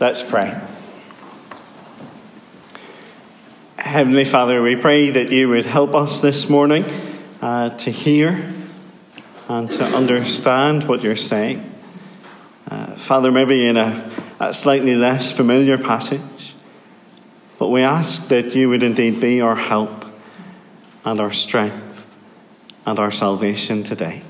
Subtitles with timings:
[0.00, 0.58] Let's pray.
[3.76, 6.86] Heavenly Father, we pray that you would help us this morning
[7.42, 8.50] uh, to hear
[9.46, 11.70] and to understand what you're saying.
[12.70, 14.10] Uh, Father, maybe in a,
[14.40, 16.54] a slightly less familiar passage,
[17.58, 20.06] but we ask that you would indeed be our help
[21.04, 22.10] and our strength
[22.86, 24.22] and our salvation today.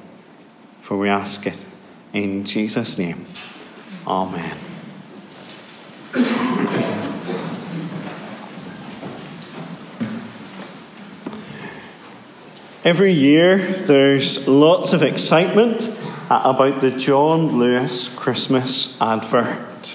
[0.80, 1.64] For we ask it
[2.12, 3.24] in Jesus' name.
[4.04, 4.69] Amen.
[12.82, 15.82] Every year, there's lots of excitement
[16.30, 19.94] uh, about the John Lewis Christmas advert.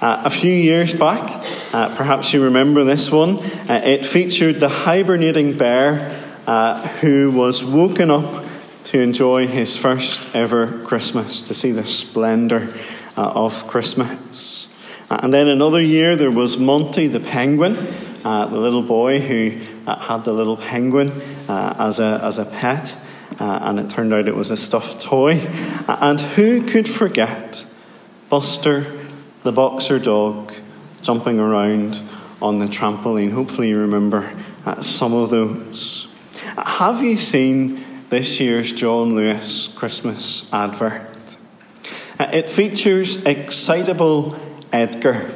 [0.00, 4.68] Uh, a few years back, uh, perhaps you remember this one, uh, it featured the
[4.68, 8.44] hibernating bear uh, who was woken up
[8.86, 12.74] to enjoy his first ever Christmas, to see the splendour
[13.16, 14.66] uh, of Christmas.
[15.10, 17.76] and then another year, there was Monty the penguin,
[18.24, 21.10] the little boy who had the little penguin
[21.48, 22.96] uh, as, a, as a pet,
[23.38, 25.34] uh, and it turned out it was a stuffed toy.
[25.88, 27.64] And who could forget
[28.28, 28.86] Buster,
[29.42, 30.52] the boxer dog,
[31.02, 32.00] jumping around
[32.40, 33.32] on the trampoline?
[33.32, 34.30] Hopefully, you remember
[34.66, 36.08] uh, some of those.
[36.56, 41.08] Have you seen this year's John Lewis Christmas advert?
[42.18, 44.36] Uh, it features excitable
[44.72, 45.30] Edgar,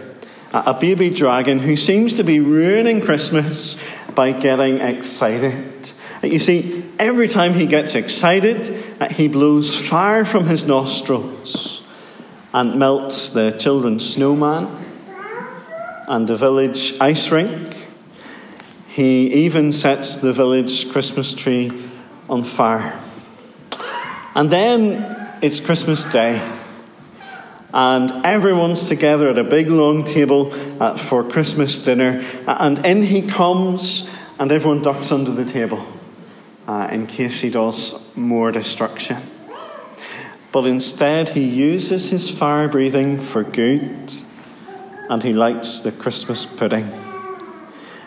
[0.53, 3.83] a baby dragon who seems to be ruining Christmas
[4.15, 5.91] by getting excited.
[6.23, 11.83] You see, every time he gets excited, uh, he blows fire from his nostrils
[12.53, 14.85] and melts the children's snowman
[16.09, 17.77] and the village ice rink.
[18.89, 21.91] He even sets the village Christmas tree
[22.29, 23.01] on fire.
[24.35, 26.41] And then it's Christmas Day,
[27.75, 33.21] and everyone's together at a big long table uh, for Christmas dinner, and in he
[33.21, 34.09] comes,
[34.39, 35.85] and everyone ducks under the table
[36.69, 39.17] uh, in case he does more destruction.
[40.53, 44.13] But instead, he uses his fire breathing for good
[45.11, 46.85] and he lights the Christmas pudding.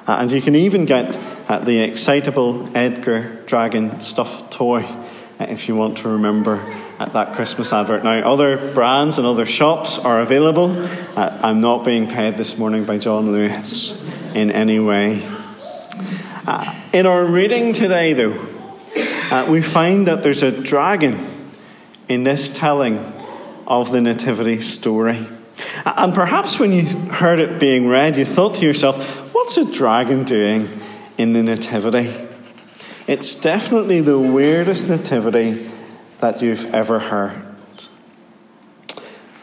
[0.07, 1.17] Uh, and you can even get
[1.49, 7.33] uh, the excitable Edgar Dragon stuffed toy uh, if you want to remember at that
[7.33, 8.03] Christmas advert.
[8.03, 10.71] Now, other brands and other shops are available.
[11.15, 13.99] Uh, I'm not being paid this morning by John Lewis
[14.33, 15.27] in any way.
[16.47, 18.47] Uh, in our reading today, though,
[19.29, 21.29] uh, we find that there's a dragon
[22.07, 22.97] in this telling
[23.67, 25.27] of the Nativity story.
[25.85, 28.97] Uh, and perhaps when you heard it being read, you thought to yourself,
[29.33, 30.67] what's a dragon doing
[31.17, 32.27] in the Nativity?
[33.05, 35.69] It's definitely the weirdest Nativity
[36.19, 37.43] that you've ever heard.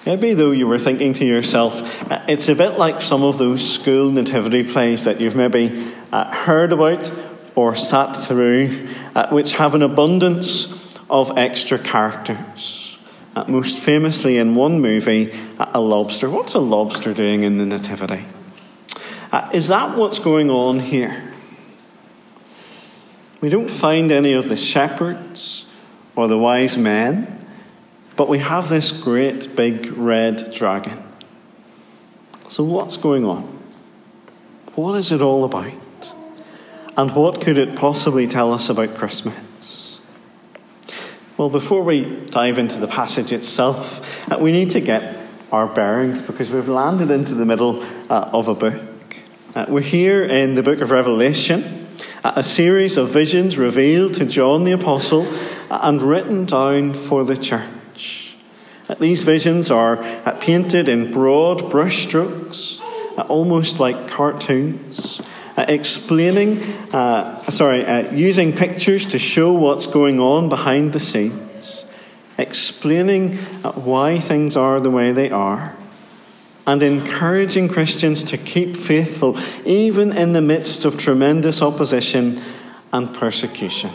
[0.07, 1.81] Maybe, though, you were thinking to yourself,
[2.29, 6.73] it's a bit like some of those school nativity plays that you've maybe uh, heard
[6.73, 7.11] about
[7.55, 10.67] or sat through, uh, which have an abundance
[11.09, 12.99] of extra characters.
[13.35, 16.29] Uh, most famously, in one movie, uh, a lobster.
[16.29, 18.27] What's a lobster doing in the Nativity?
[19.33, 21.33] Uh, is that what's going on here?
[23.41, 25.67] We don't find any of the shepherds
[26.17, 27.47] or the wise men,
[28.17, 31.03] but we have this great big red dragon.
[32.49, 33.43] So, what's going on?
[34.75, 35.73] What is it all about?
[36.97, 40.01] And what could it possibly tell us about Christmas?
[41.37, 45.17] Well, before we dive into the passage itself, uh, we need to get
[45.51, 48.81] our bearings because we've landed into the middle uh, of a book.
[49.55, 51.84] Uh, we're here in the book of Revelation,
[52.25, 55.27] a series of visions revealed to John the Apostle
[55.71, 58.35] uh, and written down for the church.
[58.89, 59.97] Uh, these visions are
[60.41, 62.81] painted in broad brushstrokes,
[63.29, 65.21] almost like cartoons
[65.57, 71.85] uh, explaining, uh, sorry, uh, using pictures to show what's going on behind the scenes,
[72.39, 75.77] explaining uh, why things are the way they are,
[76.67, 82.43] and encouraging Christians to keep faithful even in the midst of tremendous opposition
[82.93, 83.91] and persecution.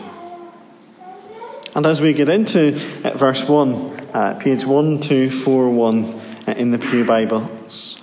[1.76, 6.22] And as we get into uh, verse 1, uh, page 1241
[6.58, 8.02] in the Pew Bibles,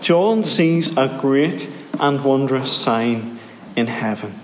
[0.00, 1.70] John sees a great
[2.00, 3.38] and wondrous sign
[3.76, 4.34] in heaven.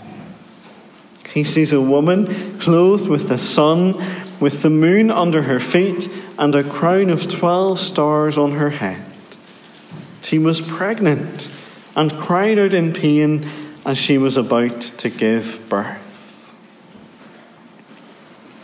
[1.32, 3.94] He sees a woman clothed with the sun,
[4.40, 6.08] with the moon under her feet,
[6.38, 9.09] and a crown of twelve stars on her head.
[10.22, 11.48] She was pregnant
[11.96, 13.48] and cried out in pain
[13.84, 16.52] as she was about to give birth.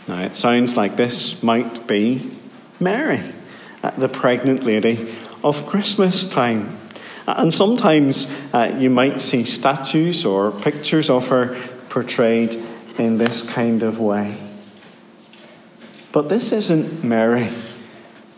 [0.07, 2.31] Now, it sounds like this might be
[2.79, 3.21] Mary,
[3.97, 5.13] the pregnant lady
[5.43, 6.77] of Christmas time.
[7.27, 12.63] And sometimes uh, you might see statues or pictures of her portrayed
[12.97, 14.37] in this kind of way.
[16.13, 17.49] But this isn't Mary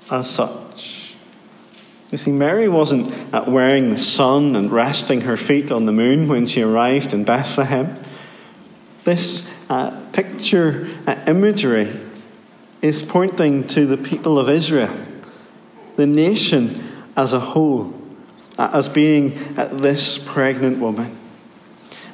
[0.10, 0.69] as such.
[2.12, 6.28] You see, Mary wasn't uh, wearing the sun and resting her feet on the moon
[6.28, 8.00] when she arrived in Bethlehem.
[9.04, 11.96] This uh, picture uh, imagery
[12.82, 14.96] is pointing to the people of Israel,
[15.98, 17.94] the nation as a whole,
[18.58, 21.16] uh, as being uh, this pregnant woman.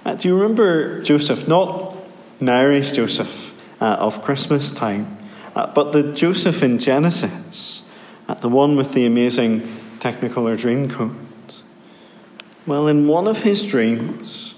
[0.03, 1.47] Uh, do you remember Joseph?
[1.47, 1.95] Not
[2.41, 5.17] Mary's Joseph uh, of Christmas time,
[5.53, 7.83] but the Joseph in Genesis
[8.41, 9.61] the one with the amazing
[9.99, 11.61] Technicolor Dreamcoat.
[12.65, 14.55] Well, in one of his dreams,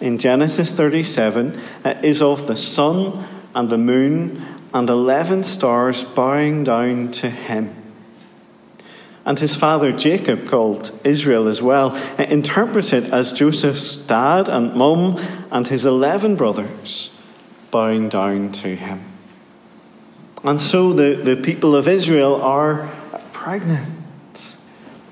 [0.00, 6.64] in Genesis 37, it is of the sun and the moon and 11 stars bowing
[6.64, 7.76] down to him.
[9.26, 14.74] And his father Jacob, called Israel as well, uh, interprets it as Joseph's dad and
[14.74, 15.18] mum
[15.50, 17.10] and his 11 brothers
[17.70, 19.04] bowing down to him.
[20.42, 22.90] And so the, the people of Israel are
[23.32, 23.99] pregnant.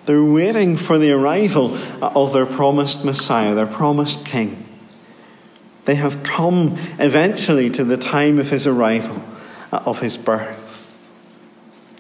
[0.09, 4.67] They're waiting for the arrival of their promised Messiah, their promised King.
[5.85, 9.23] They have come eventually to the time of his arrival,
[9.71, 11.07] uh, of his birth.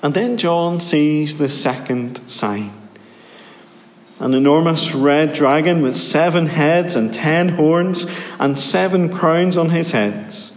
[0.03, 2.73] And then John sees the second sign
[4.21, 8.07] an enormous red dragon with seven heads and ten horns
[8.39, 10.53] and seven crowns on his heads.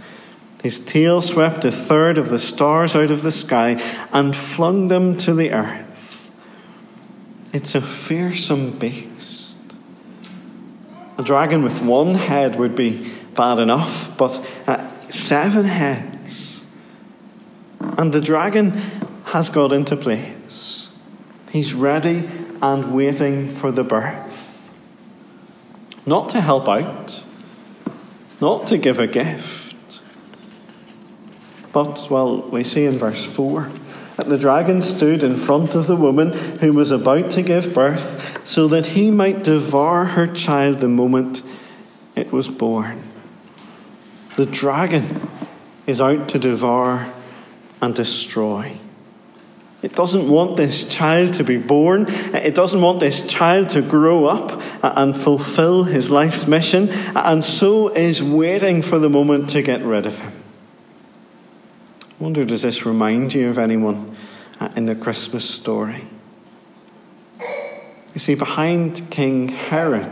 [0.63, 3.71] His tail swept a third of the stars out of the sky
[4.13, 5.90] and flung them to the earth.
[7.53, 9.57] It's a fearsome beast.
[11.17, 16.61] A dragon with one head would be bad enough, but uh, seven heads.
[17.79, 18.71] And the dragon
[19.25, 20.89] has got into place.
[21.51, 22.29] He's ready
[22.61, 24.69] and waiting for the birth.
[26.05, 27.23] Not to help out,
[28.39, 29.71] not to give a gift
[31.71, 33.69] but, well, we see in verse 4
[34.17, 38.39] that the dragon stood in front of the woman who was about to give birth
[38.47, 41.41] so that he might devour her child the moment
[42.15, 43.03] it was born.
[44.37, 45.29] The dragon
[45.87, 47.11] is out to devour
[47.81, 48.77] and destroy.
[49.81, 52.05] It doesn't want this child to be born.
[52.07, 57.89] It doesn't want this child to grow up and fulfill his life's mission, and so
[57.89, 60.40] is waiting for the moment to get rid of him.
[62.21, 64.13] I wonder, does this remind you of anyone
[64.75, 66.05] in the Christmas story?
[68.13, 70.07] You see, behind King Herod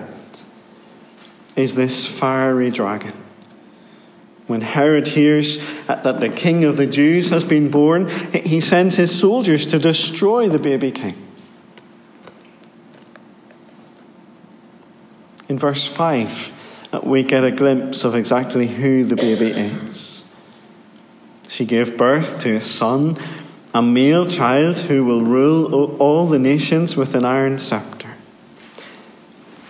[1.56, 3.14] is this fiery dragon.
[4.48, 9.16] When Herod hears that the king of the Jews has been born, he sends his
[9.16, 11.16] soldiers to destroy the baby king.
[15.48, 16.54] In verse 5,
[16.92, 20.19] uh, we get a glimpse of exactly who the baby is.
[21.60, 23.20] She gave birth to a son,
[23.74, 28.14] a male child who will rule all the nations with an iron scepter.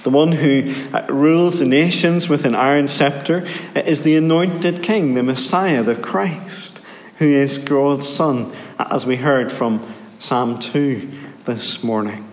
[0.03, 4.83] The one who uh, rules the nations with an iron scepter uh, is the anointed
[4.83, 6.79] king, the Messiah, the Christ,
[7.17, 11.09] who is God's Son, as we heard from Psalm 2
[11.45, 12.29] this morning.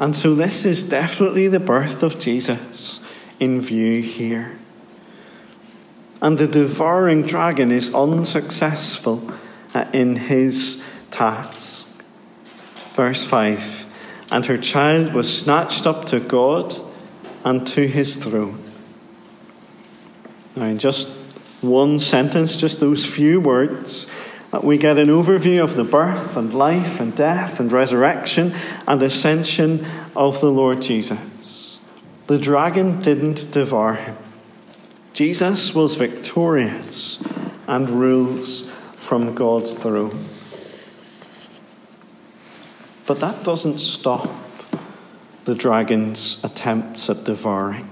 [0.00, 3.06] And so, this is definitely the birth of Jesus
[3.38, 4.58] in view here
[6.24, 9.30] and the devouring dragon is unsuccessful
[9.92, 11.86] in his task.
[12.94, 13.86] Verse 5
[14.32, 16.74] And her child was snatched up to God
[17.44, 18.58] and to his throne.
[20.56, 21.08] Now, in just
[21.60, 24.06] one sentence, just those few words,
[24.50, 28.54] uh, we get an overview of the birth and life and death and resurrection
[28.88, 29.84] and ascension
[30.16, 31.80] of the Lord Jesus.
[32.28, 34.16] The dragon didn't devour him.
[35.14, 37.22] Jesus was victorious
[37.68, 40.26] and rules from God's throne.
[43.06, 44.28] But that doesn't stop
[45.44, 47.88] the dragon's attempts at devouring.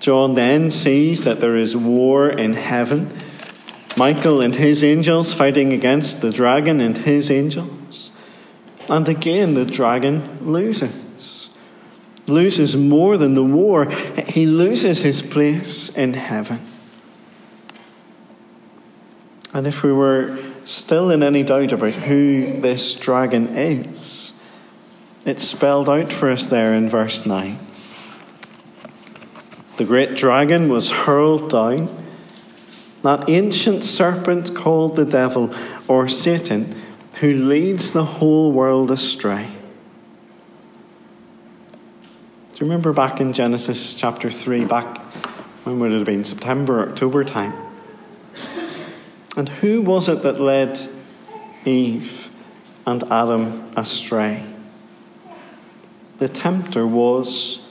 [0.00, 3.16] John then sees that there is war in heaven.
[3.96, 8.10] Michael and his angels fighting against the dragon and his angels.
[8.88, 11.01] And again, the dragon loses
[12.32, 13.86] loses more than the war,
[14.28, 16.60] he loses his place in heaven.
[19.54, 24.32] And if we were still in any doubt about who this dragon is,
[25.24, 27.58] it's spelled out for us there in verse 9.
[29.76, 32.04] The great dragon was hurled down,
[33.02, 35.54] that ancient serpent called the devil
[35.88, 36.80] or Satan
[37.22, 39.48] who leads the whole world astray.
[42.51, 44.96] Do you remember back in Genesis chapter 3, back
[45.64, 46.22] when would it have been?
[46.22, 47.52] September, October time?
[49.36, 50.78] And who was it that led
[51.64, 52.30] Eve
[52.86, 54.46] and Adam astray?
[56.18, 57.66] The tempter was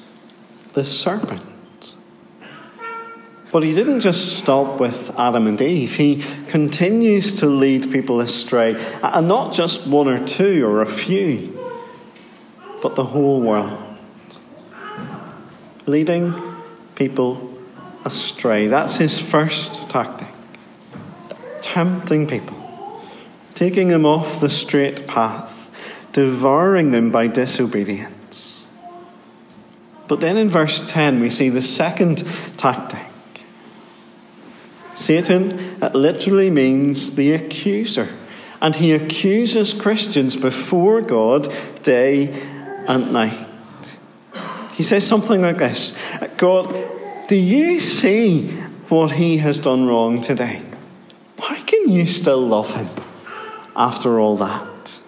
[0.73, 1.95] the serpent.
[3.49, 5.95] But he didn't just stop with Adam and Eve.
[5.95, 8.75] He continues to lead people astray.
[9.01, 11.57] And not just one or two or a few,
[12.83, 13.90] but the whole world.
[15.85, 16.33] Leading
[16.95, 17.53] people
[18.05, 18.67] astray.
[18.67, 20.27] That's his first tactic.
[21.61, 23.01] Tempting people,
[23.55, 25.71] taking them off the straight path,
[26.11, 28.65] devouring them by disobedience.
[30.07, 33.11] But then in verse 10, we see the second tactic
[35.01, 38.09] Satan—it literally means the accuser.
[38.61, 42.27] And he accuses Christians before God day
[42.87, 43.47] and night.
[44.81, 45.95] He says something like this
[46.37, 46.73] God,
[47.27, 48.47] do you see
[48.89, 50.63] what he has done wrong today?
[51.39, 52.89] How can you still love him
[53.75, 54.99] after all that?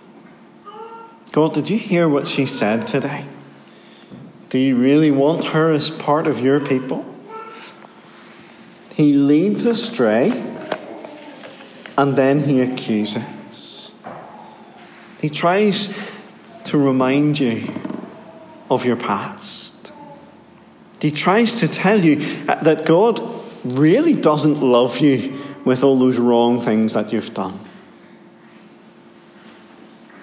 [1.31, 3.25] God, did you hear what she said today?
[4.51, 7.03] Do you really want her as part of your people?
[8.93, 10.29] He leads astray
[11.97, 13.89] and then he accuses.
[15.19, 15.99] He tries
[16.65, 17.73] to remind you
[18.69, 19.62] of your past.
[21.03, 23.21] He tries to tell you that God
[23.65, 27.59] really doesn't love you with all those wrong things that you've done.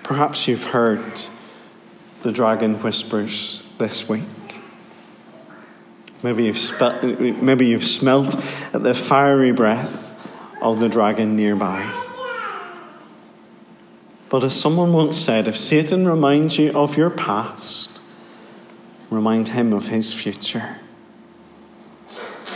[0.03, 1.05] Perhaps you've heard
[2.23, 4.25] the dragon whispers this week.
[6.23, 10.15] Maybe you've, spe- maybe you've smelt the fiery breath
[10.63, 11.93] of the dragon nearby.
[14.31, 18.00] But as someone once said, if Satan reminds you of your past,
[19.11, 20.79] remind him of his future.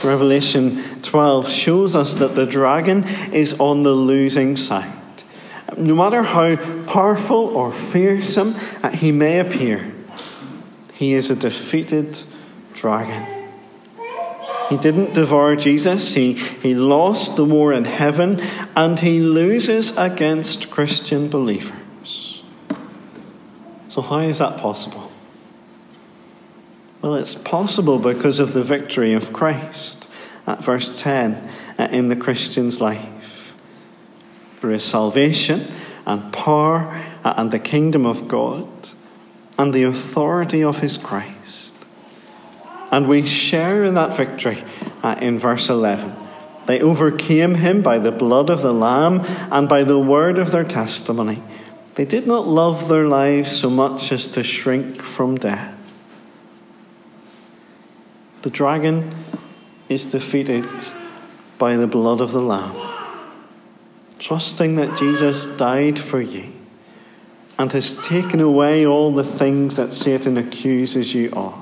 [0.03, 4.93] Revelation 12 shows us that the dragon is on the losing side.
[5.77, 6.57] No matter how
[6.87, 8.55] powerful or fearsome
[8.93, 9.93] he may appear,
[10.93, 12.19] he is a defeated
[12.73, 13.45] dragon.
[14.69, 16.15] He didn't devour Jesus.
[16.15, 18.41] He, he lost the war in heaven
[18.75, 22.43] and he loses against Christian believers.
[23.89, 25.04] So, how is that possible?
[27.05, 30.09] Well, it's possible because of the victory of Christ
[30.47, 33.53] at verse 10 uh, in the Christian's life.
[34.63, 35.71] There is salvation
[36.07, 38.67] and power uh, and the kingdom of God
[39.59, 41.77] and the authority of his Christ.
[42.91, 44.65] And we share in that victory
[45.03, 46.17] uh, in verse 11.
[46.65, 49.21] They overcame him by the blood of the Lamb
[49.53, 51.43] and by the word of their testimony.
[51.97, 55.74] They did not love their lives so much as to shrink from death.
[58.45, 59.25] The dragon
[59.89, 60.67] is defeated
[61.57, 62.77] by the blood of the Lamb.
[64.19, 66.53] Trusting that Jesus died for you
[67.59, 71.55] and has taken away all the things that Satan accuses you of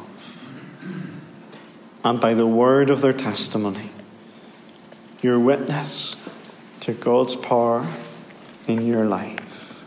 [2.02, 3.90] and by the word of their testimony,
[5.20, 6.16] your witness
[6.80, 7.86] to God's power
[8.66, 9.84] in your life.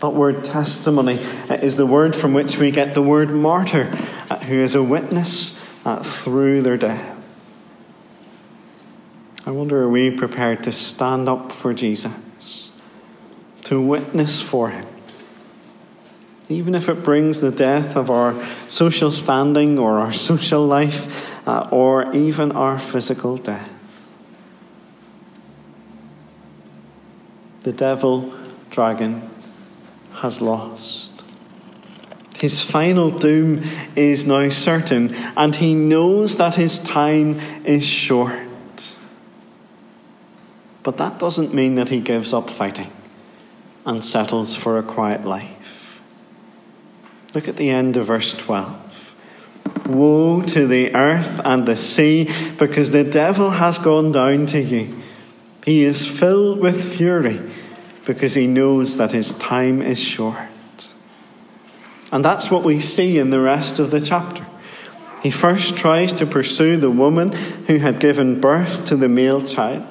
[0.00, 1.16] That word testimony
[1.50, 3.94] is the word from which we get the word martyr,
[4.46, 5.58] who is a witness
[6.02, 7.50] through their death.
[9.46, 12.70] I wonder, are we prepared to stand up for Jesus,
[13.62, 14.86] to witness for him?
[16.48, 18.34] even if it brings the death of our
[18.68, 23.70] social standing or our social life uh, or even our physical death.
[27.60, 28.34] The devil,
[28.70, 29.30] dragon,
[30.16, 31.13] has lost.
[32.36, 33.62] His final doom
[33.96, 38.94] is now certain, and he knows that his time is short.
[40.82, 42.92] But that doesn't mean that he gives up fighting
[43.86, 46.00] and settles for a quiet life.
[47.34, 49.14] Look at the end of verse 12.
[49.86, 55.02] Woe to the earth and the sea, because the devil has gone down to you.
[55.64, 57.40] He is filled with fury,
[58.04, 60.48] because he knows that his time is short.
[62.14, 64.46] And that's what we see in the rest of the chapter.
[65.20, 69.88] He first tries to pursue the woman who had given birth to the male child.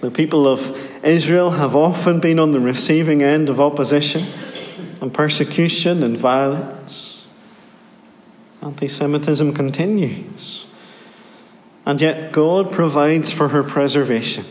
[0.00, 4.24] The people of Israel have often been on the receiving end of opposition
[5.00, 7.24] and persecution and violence.
[8.60, 10.66] Anti Semitism continues.
[11.86, 14.44] And yet, God provides for her preservation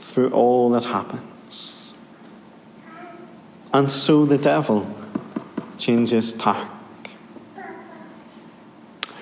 [0.00, 1.29] through all that happens.
[3.72, 4.92] And so the devil
[5.78, 6.68] changes tack.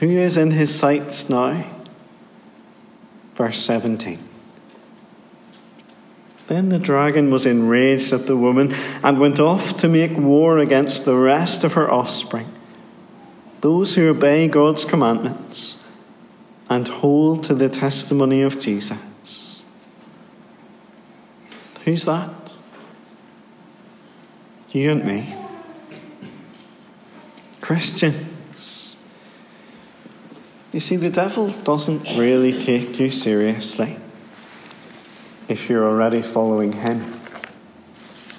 [0.00, 1.64] Who is in his sights now?
[3.34, 4.18] Verse 17.
[6.46, 11.04] Then the dragon was enraged at the woman and went off to make war against
[11.04, 12.50] the rest of her offspring,
[13.60, 15.76] those who obey God's commandments
[16.70, 19.62] and hold to the testimony of Jesus.
[21.84, 22.30] Who's that?
[24.70, 25.34] You and me.
[27.60, 28.96] Christians.
[30.72, 33.96] You see, the devil doesn't really take you seriously
[35.48, 37.20] if you're already following Him.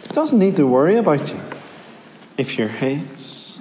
[0.07, 1.39] He doesn't need to worry about you
[2.37, 3.59] if you're His.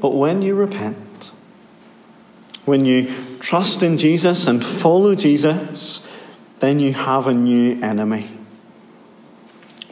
[0.00, 1.32] But when you repent,
[2.64, 6.06] when you trust in Jesus and follow Jesus,
[6.60, 8.37] then you have a new enemy.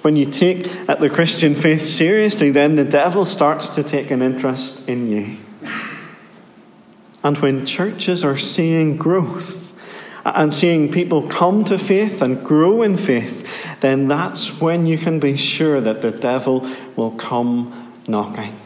[0.07, 4.89] When you take the Christian faith seriously, then the devil starts to take an interest
[4.89, 5.37] in you.
[7.25, 9.75] And when churches are seeing growth,
[10.25, 13.45] and seeing people come to faith and grow in faith,
[13.81, 18.57] then that's when you can be sure that the devil will come knocking.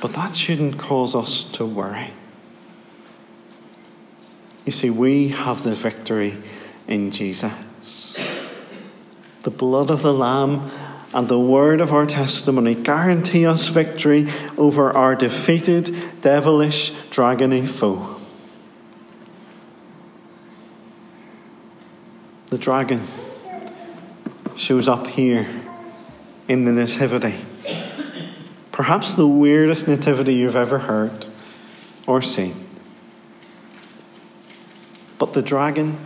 [0.00, 2.12] But that shouldn't cause us to worry.
[4.64, 6.36] You see, we have the victory
[6.88, 8.16] in Jesus.
[9.42, 10.70] The blood of the Lamb
[11.14, 18.16] and the word of our testimony guarantee us victory over our defeated, devilish, dragony foe.
[22.46, 23.06] The dragon
[24.56, 25.46] shows up here
[26.48, 27.36] in the Nativity.
[28.72, 31.26] Perhaps the weirdest nativity you've ever heard
[32.06, 32.68] or seen.
[35.18, 35.98] But the dragon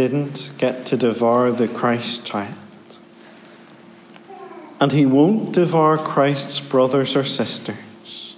[0.00, 2.54] didn't get to devour the Christ child.
[4.80, 8.34] And he won't devour Christ's brothers or sisters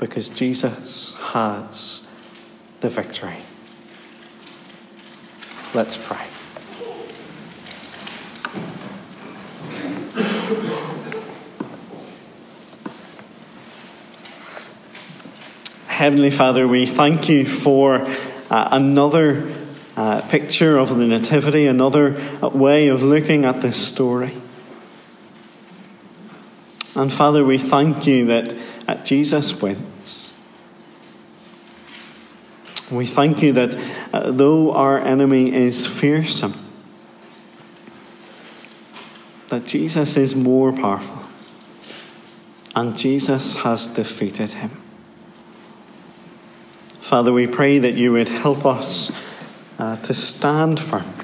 [0.00, 2.08] because Jesus has
[2.80, 3.36] the victory.
[5.72, 6.26] Let's pray.
[15.86, 18.04] Heavenly Father, we thank you for
[18.50, 19.57] uh, another
[19.98, 24.32] uh, picture of the Nativity, another way of looking at this story.
[26.94, 28.54] And Father, we thank you that
[28.86, 30.32] uh, Jesus wins.
[32.92, 33.74] We thank you that
[34.12, 36.54] uh, though our enemy is fearsome,
[39.48, 41.24] that Jesus is more powerful
[42.76, 44.70] and Jesus has defeated him.
[47.00, 49.10] Father, we pray that you would help us
[49.78, 51.14] uh, to stand firm.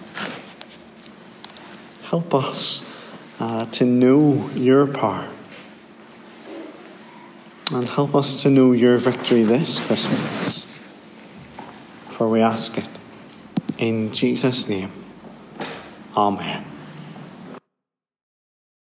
[2.04, 2.84] Help us
[3.40, 5.28] uh, to know your power
[7.72, 10.64] and help us to know your victory this Christmas.
[12.10, 12.84] For we ask it
[13.78, 14.92] in Jesus' name.
[16.16, 16.73] Amen.